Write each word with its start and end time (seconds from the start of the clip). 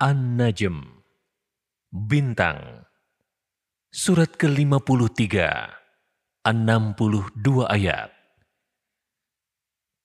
An-Najm 0.00 1.04
Bintang 1.92 2.88
Surat 3.92 4.32
ke-53 4.32 5.44
62 6.40 7.36
ayat 7.68 8.08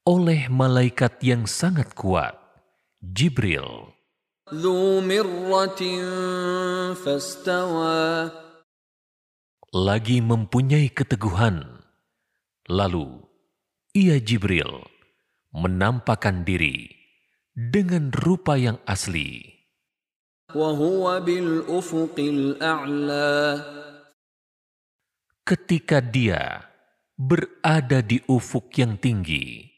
oleh 0.03 0.51
malaikat 0.51 1.23
yang 1.23 1.47
sangat 1.47 1.95
kuat, 1.95 2.35
Jibril. 2.99 3.95
Lagi 9.71 10.19
mempunyai 10.19 10.91
keteguhan. 10.91 11.63
Lalu, 12.67 13.23
ia 13.95 14.19
Jibril 14.19 14.83
menampakkan 15.55 16.43
diri 16.43 16.91
dengan 17.55 18.11
rupa 18.11 18.59
yang 18.59 18.83
asli 18.83 19.56
ketika 25.47 26.01
dia 26.03 26.65
berada 27.15 28.03
di 28.03 28.19
ufuk 28.27 28.73
yang 28.75 28.99
tinggi. 28.99 29.69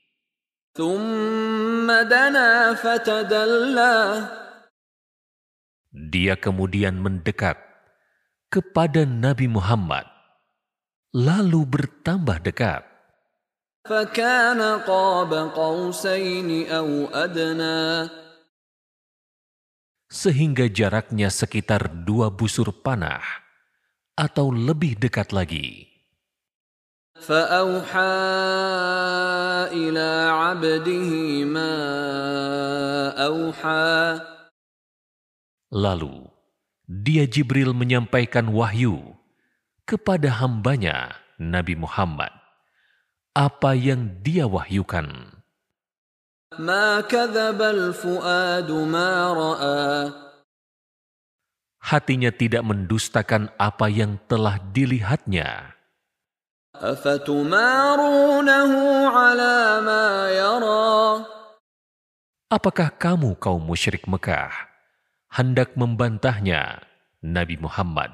Dia 5.93 6.35
kemudian 6.39 6.97
mendekat 6.97 7.59
kepada 8.49 9.03
Nabi 9.05 9.51
Muhammad, 9.51 10.07
lalu 11.13 11.67
bertambah 11.67 12.39
dekat. 12.41 12.87
Sehingga 20.09 20.73
jaraknya 20.73 21.29
sekitar 21.29 22.05
dua 22.09 22.33
busur 22.33 22.73
panah 22.73 23.21
atau 24.17 24.49
lebih 24.51 24.97
dekat 24.97 25.37
lagi. 25.37 25.85
Lalu 35.69 36.17
dia 36.89 37.25
Jibril 37.29 37.77
menyampaikan 37.77 38.49
wahyu 38.49 39.13
kepada 39.85 40.41
hambanya 40.41 41.21
Nabi 41.37 41.77
Muhammad 41.77 42.33
apa 43.39 43.71
yang 43.79 44.19
dia 44.27 44.51
wahyukan. 44.51 45.38
Hatinya 51.79 52.35
tidak 52.35 52.67
mendustakan 52.67 53.49
apa 53.55 53.87
yang 53.87 54.19
telah 54.27 54.59
dilihatnya. 54.75 55.79
Apakah 62.49 62.89
kamu 62.95 63.39
kaum 63.39 63.63
musyrik 63.63 64.05
Mekah? 64.11 64.51
Hendak 65.29 65.79
membantahnya 65.79 66.83
Nabi 67.23 67.61
Muhammad 67.61 68.11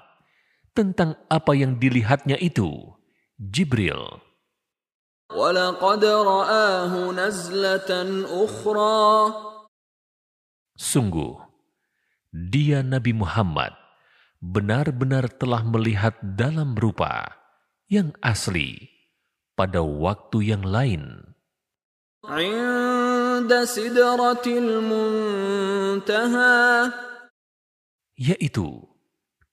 tentang 0.74 1.14
apa 1.30 1.54
yang 1.54 1.78
dilihatnya 1.78 2.34
itu 2.42 2.92
Jibril 3.38 4.18
Sungguh, 10.78 11.34
dia 12.30 12.86
Nabi 12.86 13.10
Muhammad 13.14 13.74
benar-benar 14.38 15.26
telah 15.34 15.66
melihat 15.66 16.14
dalam 16.22 16.78
rupa 16.78 17.34
yang 17.90 18.14
asli 18.22 18.90
pada 19.58 19.82
waktu 19.82 20.54
yang 20.54 20.62
lain. 20.62 21.34
Yaitu 28.14 28.86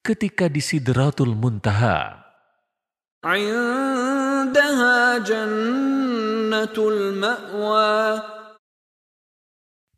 ketika 0.06 0.46
di 0.46 0.62
Sidratul 0.62 1.34
Muntaha. 1.34 2.22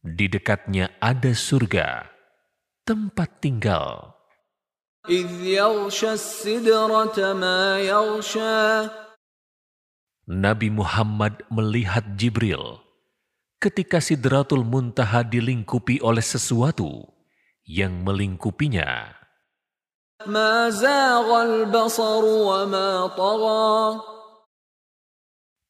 Di 0.04 0.26
dekatnya 0.30 0.94
ada 1.02 1.32
surga, 1.34 2.06
tempat 2.86 3.30
tinggal. 3.42 4.14
Nabi 10.24 10.70
Muhammad 10.72 11.34
melihat 11.52 12.06
Jibril 12.16 12.80
ketika 13.64 14.04
Sidratul 14.04 14.68
Muntaha 14.68 15.24
dilingkupi 15.24 16.04
oleh 16.04 16.24
sesuatu 16.24 17.08
yang 17.64 18.04
melingkupinya. 18.04 19.24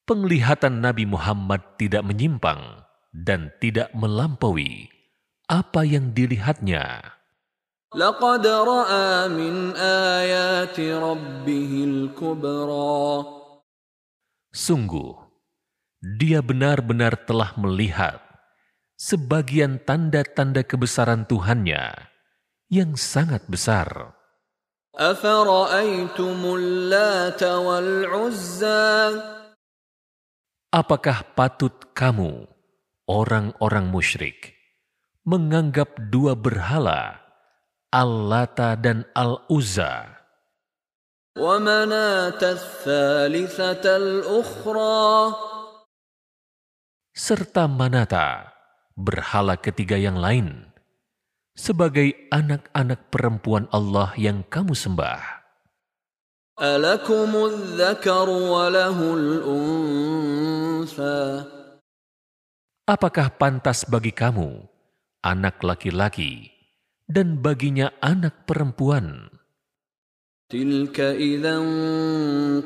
Penglihatan 0.03 0.83
Nabi 0.83 1.07
Muhammad 1.07 1.79
tidak 1.79 2.03
menyimpang 2.03 2.83
dan 3.15 3.55
tidak 3.63 3.87
melampaui 3.95 4.91
apa 5.47 5.87
yang 5.87 6.11
dilihatnya. 6.11 7.15
Sungguh, 14.51 15.13
dia 16.19 16.43
benar-benar 16.43 17.15
telah 17.23 17.55
melihat 17.55 18.19
sebagian 18.99 19.79
tanda-tanda 19.87 20.67
kebesaran 20.67 21.23
Tuhannya 21.31 21.95
yang 22.67 22.99
sangat 22.99 23.47
besar. 23.47 24.19
Apakah 30.73 31.37
patut 31.37 31.93
kamu, 31.93 32.49
orang-orang 33.05 33.93
musyrik, 33.93 34.57
menganggap 35.21 35.93
dua 36.09 36.33
berhala, 36.33 37.21
Al-Lata 37.93 38.73
dan 38.73 39.05
Al-Uzza, 39.13 40.17
serta 47.13 47.69
Manata, 47.69 48.49
berhala 48.97 49.53
ketiga 49.61 49.93
yang 49.93 50.17
lain, 50.17 50.73
sebagai 51.53 52.17
anak-anak 52.33 53.13
perempuan 53.13 53.69
Allah 53.69 54.09
yang 54.17 54.41
kamu 54.49 54.73
sembah. 54.73 55.42
ألكم 56.58 57.30
الذكر 57.46 58.28
وله 58.28 58.98
الأنثى 59.14 60.24
Apakah 62.88 63.36
pantas 63.36 63.84
bagi 63.84 64.16
kamu 64.16 64.64
anak 65.20 65.60
laki-laki 65.60 66.48
dan 67.04 67.36
baginya 67.38 67.92
anak 68.00 68.48
perempuan? 68.48 69.28
تلك 70.48 70.96
إذا 71.20 71.60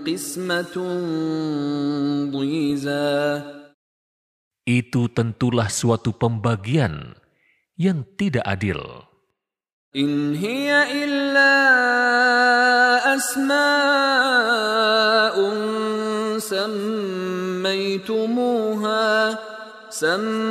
قسمة 0.06 0.76
ضيزى 2.30 3.18
Itu 4.62 5.10
tentulah 5.10 5.66
suatu 5.66 6.14
pembagian 6.14 7.18
yang 7.74 8.06
tidak 8.14 8.46
adil. 8.46 8.78
إن 9.92 10.38
هي 10.38 10.72
إلا 11.04 11.52
أسماء 13.15 13.57
سميتموها 17.57 18.27
سميتموها. 19.89 20.47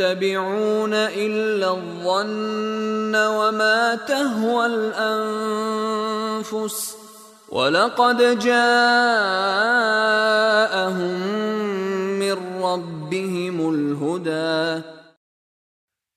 يتبعون 0.00 0.92
إلا 0.92 1.68
الظن 1.72 3.16
وما 3.16 3.94
تهوى 4.04 4.66
الأنفس 4.92 6.76
ولقد 7.48 8.18
جاءهم 8.38 8.66
من 12.20 12.36
ربهم 12.60 13.56
الهدى 13.72 14.82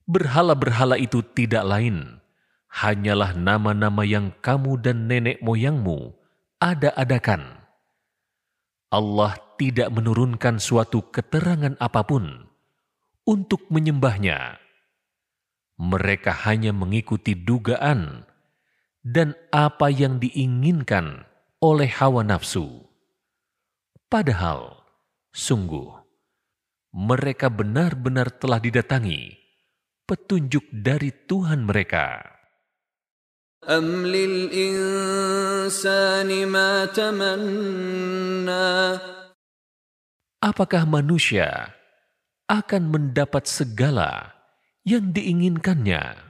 Berhala-berhala 0.09 0.97
itu 0.97 1.21
tidak 1.37 1.61
lain, 1.69 2.17
hanyalah 2.73 3.37
nama-nama 3.37 4.01
yang 4.01 4.33
kamu 4.41 4.81
dan 4.81 5.05
nenek 5.05 5.37
moyangmu 5.37 6.17
ada-adakan. 6.57 7.61
Allah 8.89 9.37
tidak 9.61 9.93
menurunkan 9.93 10.57
suatu 10.57 11.13
keterangan 11.13 11.77
apapun 11.77 12.42
untuk 13.27 13.67
menyembahnya. 13.69 14.57
Mereka 15.79 16.47
hanya 16.49 16.75
mengikuti 16.75 17.37
dugaan 17.37 18.27
dan 19.05 19.35
apa 19.53 19.87
yang 19.87 20.19
diinginkan 20.19 21.23
oleh 21.63 21.87
hawa 21.87 22.23
nafsu. 22.25 22.83
Padahal, 24.11 24.83
sungguh, 25.31 25.93
mereka 26.91 27.47
benar-benar 27.47 28.33
telah 28.33 28.59
didatangi 28.59 29.37
petunjuk 30.09 30.65
dari 30.73 31.13
Tuhan 31.13 31.63
mereka. 31.63 32.39
أم 33.59 34.07
للإنسان 34.07 35.67
ما 36.47 36.87
تمنى 36.87 38.71
Apakah 40.39 40.87
manusia 40.87 41.75
akan 42.49 42.83
mendapat 42.89 43.45
segala 43.45 44.33
yang 44.83 45.11
diinginkannya? 45.13 46.29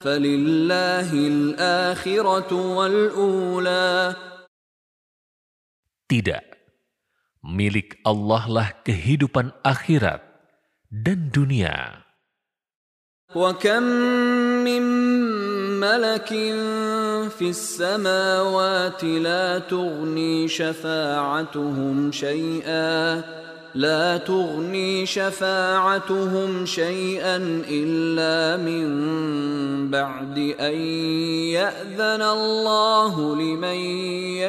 فلله 0.00 1.12
الآخرة 1.12 2.50
والأولى 2.52 4.16
Tidak. 6.10 6.42
Milik 7.46 8.02
Allah 8.02 8.42
lah 8.50 8.68
kehidupan 8.82 9.54
akhirat 9.62 10.24
dan 10.90 11.30
dunia. 11.30 12.02
وكم 13.30 13.82
من 14.66 14.82
ملك 15.78 16.28
في 17.30 17.46
السماوات 17.54 19.04
لا 19.04 19.58
تغني 19.58 20.48
شفاعتهم 20.48 22.12
شيئا 22.12 23.22
لا 23.74 24.18
تغني 24.18 25.06
شفاعتهم 25.06 26.66
شيئا 26.66 27.36
إلا 27.70 28.56
من 28.58 28.86
بعد 29.90 30.38
أن 30.58 30.76
يأذن 31.54 32.22
الله 32.22 33.14
لمن 33.36 33.78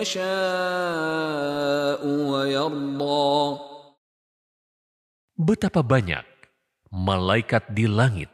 يشاء 0.02 2.02
ويرضى 2.06 3.58
Betapa 5.42 5.82
banyak 5.82 6.22
malaikat 6.94 7.74
di 7.74 7.90
langit 7.90 8.30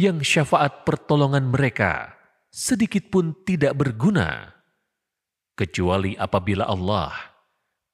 yang 0.00 0.24
syafaat 0.24 0.88
pertolongan 0.88 1.52
mereka 1.52 2.16
sedikit 2.48 3.12
pun 3.12 3.36
tidak 3.44 3.76
berguna, 3.76 4.56
kecuali 5.52 6.16
apabila 6.16 6.64
Allah 6.64 7.12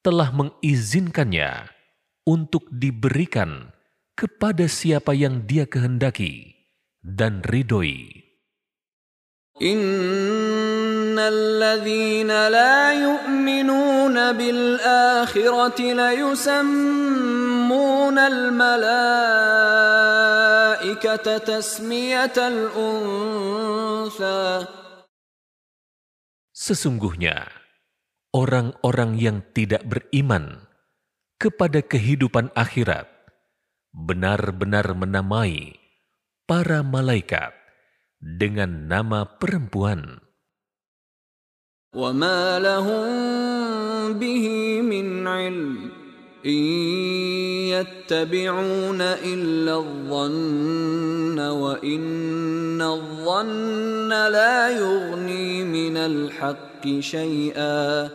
telah 0.01 0.31
mengizinkannya 0.31 1.74
untuk 2.29 2.69
diberikan 2.71 3.73
kepada 4.15 4.69
siapa 4.69 5.17
yang 5.17 5.49
dia 5.49 5.65
kehendaki 5.67 6.55
dan 7.01 7.41
ridhoi. 7.47 8.21
إن 9.61 11.19
الذين 11.21 12.33
لا 12.33 12.97
يؤمنون 12.97 14.17
بالآخرة 14.33 15.81
ليسمون 15.93 17.39
الملائكة 18.19 19.27
تسمية 21.39 22.37
الأنثى 22.41 23.61
Sesungguhnya, 26.61 27.49
orang-orang 28.37 29.17
yang 29.17 29.41
tidak 29.57 29.81
beriman 29.89 30.64
kepada 31.45 31.81
kehidupan 31.81 32.53
akhirat 32.53 33.09
benar-benar 33.91 34.93
menamai 34.95 35.81
para 36.45 36.85
malaikat 36.85 37.55
dengan 38.21 38.87
nama 38.91 39.25
perempuan. 39.39 40.21
وما 41.91 42.63
لهم 42.63 43.03
به 44.15 44.47
من 44.79 45.27
علم 45.27 45.91
إن 46.47 46.63
يتبعون 47.75 49.01
إلا 49.03 49.75
الظن 49.75 51.39
وإن 51.41 52.83
الظن 52.83 54.09
لا 54.09 54.71
يغني 54.71 55.65
من 55.65 55.97
الحق 55.97 56.85
شيئا 57.01 58.11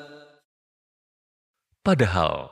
Padahal 1.85 2.49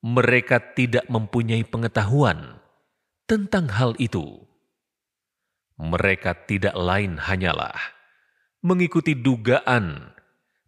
mereka 0.00 0.60
tidak 0.72 1.04
mempunyai 1.12 1.64
pengetahuan 1.64 2.60
tentang 3.28 3.68
hal 3.72 3.92
itu. 4.00 4.44
Mereka 5.80 6.44
tidak 6.44 6.76
lain 6.76 7.16
hanyalah 7.16 8.00
mengikuti 8.60 9.16
dugaan, 9.16 10.12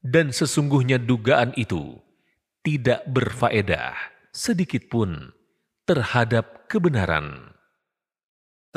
dan 0.01 0.33
sesungguhnya 0.33 0.97
dugaan 0.97 1.53
itu 1.61 2.01
tidak 2.65 3.05
berfaedah 3.05 3.93
sedikit 4.33 4.89
pun 4.89 5.37
terhadap 5.85 6.67
kebenaran. 6.73 7.52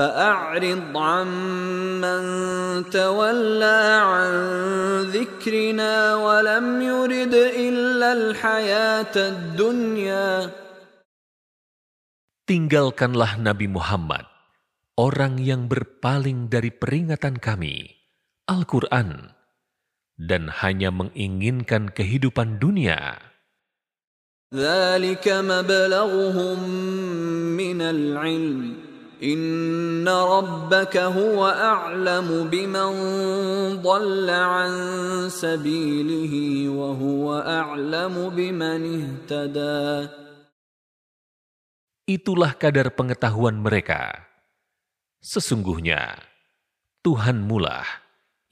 فأعرض 0.00 0.96
عمن 0.96 2.22
تولى 2.88 3.80
عن 4.00 4.32
ذكرنا 5.12 5.94
ولم 6.16 6.66
يرد 6.82 7.34
إلا 7.37 8.08
الحياة 8.12 9.14
الدنيا 9.16 10.32
Tinggalkanlah 12.50 13.38
Nabi 13.38 13.70
Muhammad, 13.70 14.26
orang 14.99 15.38
yang 15.38 15.70
berpaling 15.70 16.50
dari 16.50 16.75
peringatan 16.75 17.38
kami, 17.38 17.87
Al-Quran, 18.50 19.30
dan 20.18 20.50
hanya 20.58 20.90
menginginkan 20.90 21.94
kehidupan 21.94 22.58
dunia. 22.58 23.20
ذلك 24.50 25.22
مبلغهم 25.30 26.58
من 27.54 27.78
العلم 27.78 28.90
An. 29.15 30.05
Itulah 42.05 42.53
kadar 42.53 42.93
pengetahuan 42.93 43.57
mereka. 43.57 44.29
Sesungguhnya, 45.25 46.22
Tuhan 47.01 47.41
mulah 47.41 47.86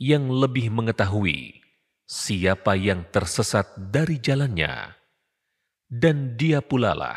yang 0.02 0.34
lebih 0.34 0.74
mengetahui 0.74 1.62
siapa 2.10 2.74
yang 2.76 3.06
tersesat 3.14 3.70
dari 3.78 4.18
jalannya, 4.20 4.98
dan 5.88 6.36
dia 6.36 6.60
pulalah 6.60 7.16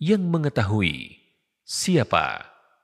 yang 0.00 0.24
mengetahui 0.32 1.20
siapa 1.60 2.49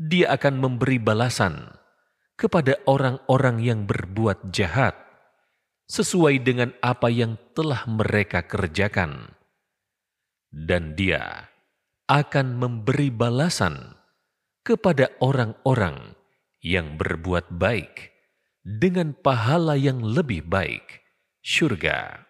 dia 0.00 0.32
akan 0.32 0.64
memberi 0.64 0.96
balasan 0.96 1.76
kepada 2.40 2.80
orang-orang 2.88 3.60
yang 3.60 3.80
berbuat 3.84 4.48
jahat 4.48 4.96
sesuai 5.92 6.40
dengan 6.40 6.72
apa 6.80 7.12
yang 7.12 7.36
telah 7.52 7.84
mereka 7.84 8.40
kerjakan. 8.48 9.36
Dan 10.48 10.96
dia 10.96 11.52
akan 12.08 12.56
memberi 12.56 13.12
balasan 13.12 13.92
kepada 14.64 15.12
orang-orang 15.20 16.16
yang 16.64 16.96
berbuat 16.96 17.52
baik 17.52 18.16
dengan 18.64 19.12
pahala 19.12 19.76
yang 19.76 20.00
lebih 20.00 20.48
baik, 20.48 21.04
syurga. 21.44 22.29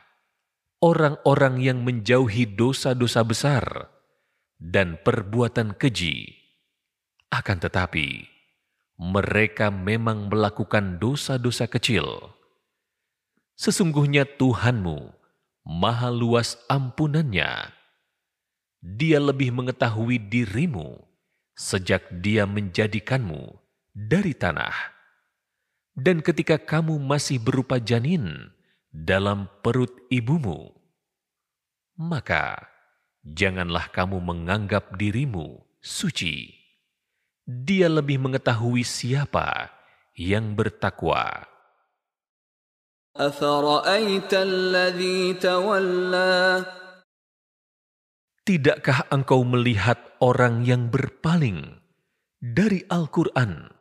orang-orang 0.81 1.61
yang 1.61 1.85
menjauhi 1.85 2.49
dosa-dosa 2.57 3.21
besar 3.21 3.93
dan 4.57 4.97
perbuatan 5.05 5.77
keji. 5.77 6.33
Akan 7.29 7.61
tetapi, 7.61 8.25
mereka 8.97 9.69
memang 9.69 10.27
melakukan 10.27 10.97
dosa-dosa 10.97 11.69
kecil. 11.69 12.33
Sesungguhnya 13.55 14.25
Tuhanmu 14.25 15.13
maha 15.69 16.09
luas 16.09 16.57
ampunannya. 16.65 17.69
Dia 18.81 19.21
lebih 19.21 19.53
mengetahui 19.53 20.17
dirimu 20.17 20.97
sejak 21.53 22.01
dia 22.25 22.49
menjadikanmu 22.49 23.53
dari 23.93 24.33
tanah. 24.33 24.73
Dan 25.93 26.25
ketika 26.25 26.57
kamu 26.57 26.97
masih 26.97 27.37
berupa 27.37 27.77
janin 27.77 28.49
dalam 28.91 29.47
perut 29.63 29.91
ibumu, 30.11 30.67
maka 31.95 32.67
janganlah 33.23 33.87
kamu 33.87 34.19
menganggap 34.19 34.99
dirimu 34.99 35.63
suci. 35.79 36.51
Dia 37.47 37.87
lebih 37.87 38.19
mengetahui 38.21 38.83
siapa 38.85 39.71
yang 40.19 40.53
bertakwa. 40.53 41.47
Tidakkah 48.47 49.11
engkau 49.11 49.43
melihat 49.43 49.99
orang 50.23 50.63
yang 50.63 50.87
berpaling 50.87 51.79
dari 52.39 52.87
Al-Quran? 52.87 53.80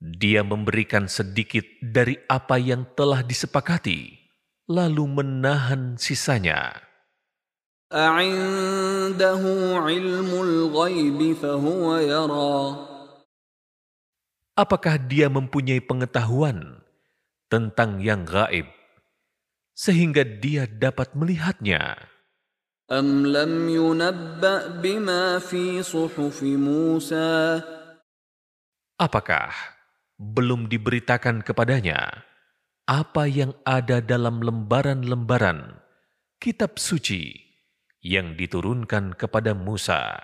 Dia 0.00 0.40
memberikan 0.40 1.04
sedikit 1.12 1.60
dari 1.84 2.16
apa 2.24 2.56
yang 2.56 2.88
telah 2.96 3.20
disepakati, 3.20 4.16
lalu 4.64 5.04
menahan 5.12 6.00
sisanya. 6.00 6.72
Apakah 14.56 14.96
dia 15.04 15.28
mempunyai 15.28 15.84
pengetahuan 15.84 16.80
tentang 17.52 18.00
yang 18.00 18.24
gaib, 18.24 18.72
sehingga 19.76 20.24
dia 20.24 20.64
dapat 20.64 21.12
melihatnya? 21.12 22.09
أم 22.89 23.25
لم 23.25 23.69
ينبأ 23.69 24.77
بما 24.77 25.41
في 25.41 25.81
صحف 25.81 26.37
موسى 26.43 27.61
Apakah 29.01 29.51
belum 30.21 30.69
diberitakan 30.69 31.41
kepadanya 31.41 32.23
apa 32.85 33.25
yang 33.25 33.57
ada 33.65 34.05
dalam 34.05 34.39
lembaran-lembaran 34.39 35.81
kitab 36.37 36.77
suci 36.77 37.33
yang 38.05 38.37
diturunkan 38.37 39.17
kepada 39.17 39.57
Musa 39.57 40.21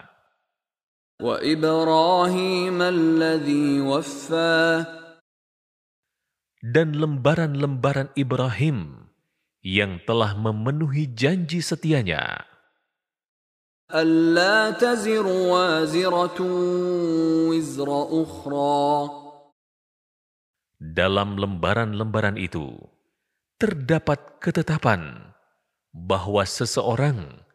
وإبراهيم 1.18 2.78
الذي 2.78 3.82
وفى 3.82 4.86
dan 6.62 6.94
lembaran-lembaran 6.94 8.14
Ibrahim 8.14 9.10
yang 9.66 9.98
telah 10.06 10.38
memenuhi 10.38 11.10
janji 11.10 11.58
setianya 11.62 12.46
ألا 13.92 14.72
تزر 14.80 15.28
وازرة 15.28 16.40
وزر 17.52 17.90
أخرى 18.24 18.94
Dalam 20.82 21.38
lembaran-lembaran 21.38 22.42
itu 22.42 22.74
terdapat 23.62 24.42
ketetapan 24.42 25.30
bahwa 25.94 26.42
seseorang 26.42 27.46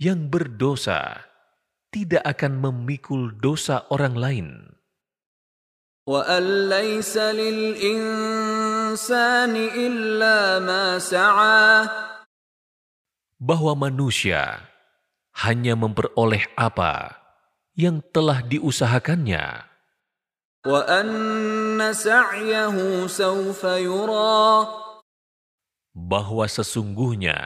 yang 0.00 0.32
berdosa 0.32 1.28
tidak 1.92 2.24
akan 2.24 2.64
memikul 2.64 3.28
dosa 3.36 3.84
orang 3.92 4.16
lain, 4.16 4.72
وأن 6.08 6.68
ليس 6.72 7.14
للإنسان 7.14 8.34
إلا 9.54 10.58
ما 10.64 10.98
سعى 10.98 11.86
bahwa 13.38 13.74
manusia 13.74 14.65
hanya 15.37 15.77
memperoleh 15.77 16.49
apa 16.57 17.13
yang 17.77 18.01
telah 18.09 18.41
diusahakannya. 18.41 19.69
Bahwa 25.93 26.45
sesungguhnya 26.49 27.37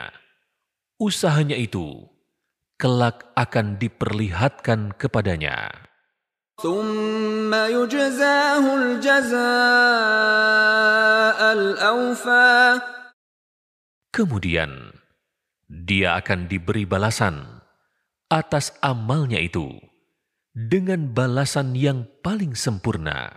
usahanya 0.96 1.56
itu 1.60 2.08
kelak 2.80 3.28
akan 3.36 3.76
diperlihatkan 3.76 4.96
kepadanya. 4.96 5.68
Kemudian, 14.12 14.72
dia 15.68 16.20
akan 16.20 16.40
diberi 16.48 16.84
balasan 16.84 17.61
atas 18.32 18.72
amalnya 18.80 19.36
itu 19.36 19.68
dengan 20.56 21.12
balasan 21.12 21.76
yang 21.76 22.08
paling 22.24 22.56
sempurna. 22.56 23.28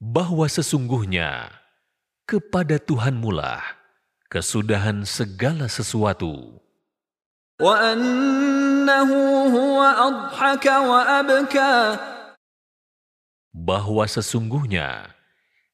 Bahwa 0.00 0.46
sesungguhnya 0.48 1.52
kepada 2.24 2.80
Tuhan 2.80 3.20
mula 3.20 3.60
kesudahan 4.32 5.04
segala 5.04 5.68
sesuatu. 5.68 6.64
Bahwa 13.54 14.04
sesungguhnya 14.08 15.13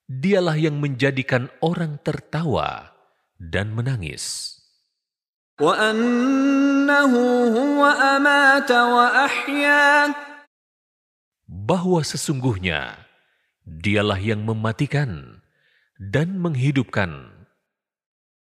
dialah 0.10 0.58
yang 0.58 0.78
menjadikan 0.78 1.50
orang 1.62 1.98
tertawa 2.02 2.94
dan 3.42 3.74
menangis. 3.74 4.56
وأنه 5.56 7.14
هو 7.56 7.82
أمات 7.88 8.72
وأحيا 8.72 10.12
Bahwa 11.46 12.02
sesungguhnya 12.04 13.08
dialah 13.64 14.20
yang 14.20 14.44
mematikan 14.44 15.40
dan 15.96 16.42
menghidupkan. 16.44 17.32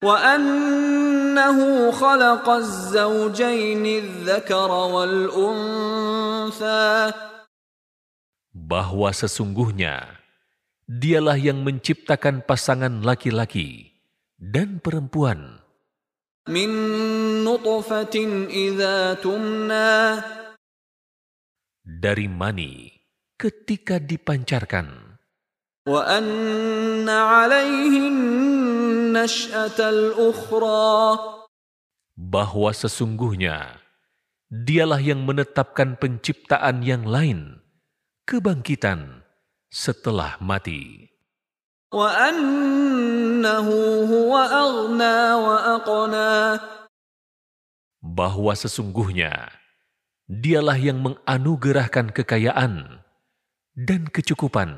وأنه 0.02 1.58
خلق 1.92 2.48
الزوجين 2.48 3.86
الذكر 3.86 4.70
والأنثى 4.92 5.92
Bahwa 8.54 9.10
sesungguhnya 9.14 10.17
Dialah 10.89 11.37
yang 11.37 11.61
menciptakan 11.61 12.41
pasangan 12.49 13.05
laki-laki 13.05 13.93
dan 14.41 14.81
perempuan. 14.81 15.61
Dari 21.85 22.25
mani 22.25 22.89
ketika 23.37 24.01
dipancarkan. 24.01 25.13
Bahwa 32.17 32.71
sesungguhnya 32.73 33.57
dialah 34.49 35.01
yang 35.05 35.21
menetapkan 35.21 36.01
penciptaan 36.01 36.81
yang 36.81 37.05
lain, 37.05 37.61
kebangkitan, 38.25 39.28
setelah 39.69 40.37
mati. 40.41 41.09
Bahwa 48.01 48.53
sesungguhnya 48.53 49.33
dialah 50.29 50.77
yang 50.77 51.01
menganugerahkan 51.01 52.13
kekayaan 52.13 53.01
dan 53.73 54.01
kecukupan. 54.09 54.77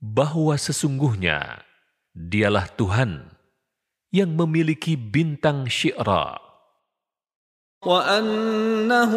Bahwa 0.00 0.54
sesungguhnya 0.56 1.38
dialah 2.16 2.66
Tuhan 2.72 3.28
yang 4.08 4.30
memiliki 4.32 4.96
bintang 4.96 5.68
syi'ra. 5.68 6.49
وأنه 7.85 9.13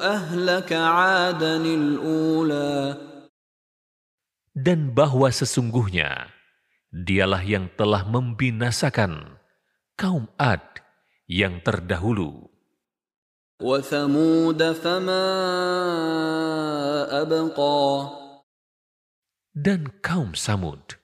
أهلك 0.00 0.70
عادا 0.72 1.56
الأولى 1.56 2.74
dan 4.54 4.94
bahwa 4.96 5.28
sesungguhnya 5.28 6.30
dialah 6.88 7.42
yang 7.44 7.68
telah 7.76 8.06
membinasakan 8.08 9.36
kaum 9.98 10.30
Ad 10.40 10.80
yang 11.28 11.60
terdahulu 11.60 12.48
وثمود 13.60 14.60
فما 14.80 15.26
أبقى 17.22 17.84
dan 19.54 19.92
kaum 20.00 20.32
Samud 20.34 20.98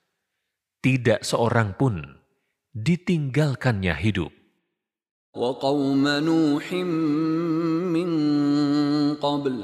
tidak 0.80 1.22
seorang 1.22 1.76
pun 1.76 2.24
ditinggalkannya 2.72 3.94
hidup 3.94 4.32
وقوم 5.35 6.07
نوح 6.07 6.73
من 7.91 8.09
قبل 9.15 9.55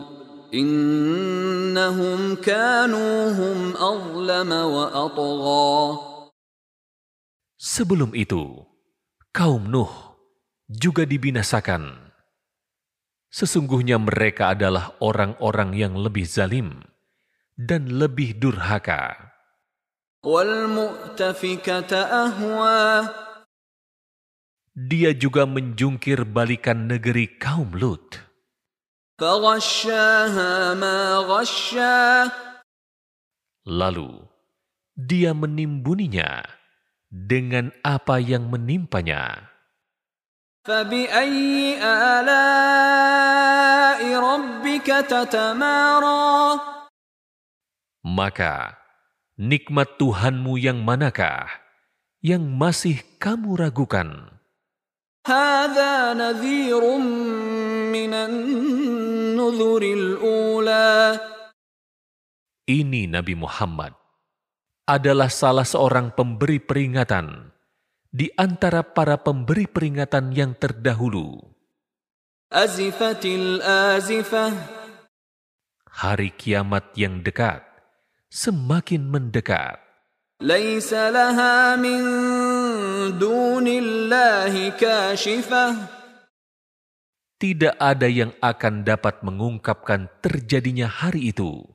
إنهم 0.54 2.36
كانوا 2.36 3.32
هم 3.32 3.60
أظلم 3.76 4.52
وأطغى 4.52 5.80
Sebelum 7.62 8.18
itu, 8.18 8.58
kaum 9.30 9.70
Nuh 9.70 10.18
juga 10.66 11.06
dibinasakan. 11.06 11.94
Sesungguhnya 13.30 14.02
mereka 14.02 14.58
adalah 14.58 14.98
orang-orang 14.98 15.78
yang 15.78 15.94
lebih 15.94 16.26
zalim 16.26 16.82
dan 17.54 17.86
lebih 18.02 18.34
durhaka 18.42 19.14
dia 24.72 25.12
juga 25.12 25.44
menjungkir 25.44 26.24
balikan 26.24 26.88
negeri 26.88 27.28
kaum 27.36 27.76
Lut. 27.76 28.24
Lalu 33.68 34.12
dia 34.96 35.32
menimbuninya 35.36 36.48
dengan 37.12 37.76
apa 37.84 38.18
yang 38.24 38.48
menimpanya. 38.48 39.52
Maka 48.02 48.78
nikmat 49.38 49.90
Tuhanmu 50.02 50.58
yang 50.58 50.82
manakah 50.82 51.46
yang 52.22 52.46
masih 52.46 53.02
kamu 53.22 53.62
ragukan? 53.62 54.41
هذا 55.27 56.15
نذير 56.15 56.83
من 57.91 58.13
النذر 58.15 59.83
الأولى 59.83 60.99
Ini 62.67 63.07
Nabi 63.07 63.39
Muhammad 63.39 63.95
adalah 64.91 65.31
salah 65.31 65.63
seorang 65.63 66.11
pemberi 66.15 66.59
peringatan 66.59 67.55
di 68.11 68.27
antara 68.35 68.83
para 68.83 69.19
pemberi 69.23 69.71
peringatan 69.71 70.35
yang 70.35 70.55
terdahulu. 70.59 71.43
أزفت 72.51 73.23
الآزفة 73.27 74.47
Hari 75.97 76.31
kiamat 76.37 76.93
yang 76.95 77.23
dekat 77.23 77.63
semakin 78.31 79.11
mendekat. 79.11 79.79
ليس 80.43 80.93
لها 80.93 81.81
من 81.81 82.03
دون 83.19 83.67
الله 83.67 84.69
كاشفة 84.79 85.67
Tidak 87.37 87.77
ada 87.77 88.09
yang 88.09 88.33
akan 88.41 88.81
dapat 88.81 89.21
mengungkapkan 89.21 90.09
terjadinya 90.25 90.89
hari 90.89 91.37
itu 91.37 91.69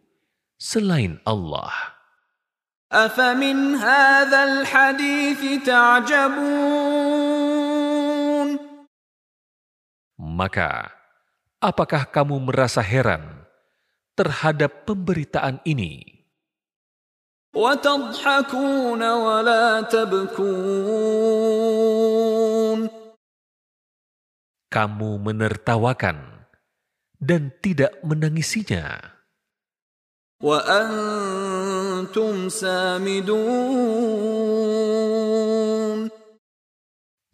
selain 0.58 1.22
Allah. 1.22 1.70
أفمن 2.92 3.80
هذا 3.80 4.40
الحديث 4.44 5.64
تعجبون 5.64 6.92
Maka, 10.22 10.90
apakah 11.62 12.10
kamu 12.10 12.50
merasa 12.50 12.82
heran 12.82 13.22
terhadap 14.18 14.90
pemberitaan 14.90 15.62
ini? 15.66 16.15
وتضحكون 17.56 19.02
ولا 19.04 19.82
تبكون 19.82 21.42
Kamu 24.72 25.20
menertawakan 25.20 26.48
dan 27.20 27.52
tidak 27.60 28.00
menangisinya, 28.08 29.04
وأنتم 30.40 31.28
سامدون 32.48 33.52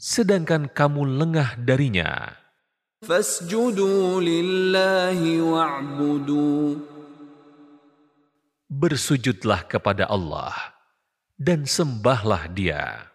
sedangkan 0.02 0.74
kamu 0.74 1.06
lengah 1.22 1.62
darinya. 1.62 2.34
فاسجدوا 3.06 4.22
لله 4.22 5.22
واعبدوا 5.42 6.91
Bersujudlah 8.73 9.69
kepada 9.69 10.09
Allah 10.09 10.57
dan 11.37 11.69
sembahlah 11.69 12.49
Dia. 12.57 13.12